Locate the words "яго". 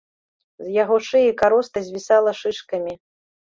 0.83-0.95